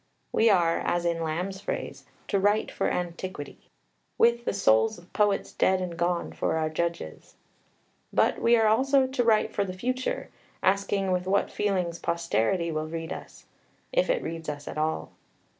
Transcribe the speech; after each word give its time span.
We 0.31 0.49
are, 0.49 0.79
as 0.79 1.05
in 1.05 1.21
Lamb's 1.21 1.61
phrase, 1.61 2.05
"to 2.29 2.39
write 2.39 2.71
for 2.71 2.89
antiquity," 2.89 3.59
with 4.17 4.45
the 4.45 4.51
souls 4.55 4.97
of 4.97 5.13
poets 5.13 5.51
dead 5.53 5.79
and 5.79 5.95
gone 5.95 6.33
for 6.33 6.57
our 6.57 6.69
judges. 6.71 7.35
But 8.11 8.39
we 8.41 8.55
are 8.55 8.65
also 8.65 9.05
to 9.05 9.23
write 9.23 9.53
for 9.53 9.63
the 9.63 9.73
future, 9.73 10.29
asking 10.63 11.11
with 11.11 11.27
what 11.27 11.51
feelings 11.51 11.99
posterity 11.99 12.71
will 12.71 12.87
read 12.87 13.13
us 13.13 13.45
if 13.93 14.09
it 14.09 14.23
reads 14.23 14.49
us 14.49 14.67
at 14.67 14.79
all. 14.79 15.11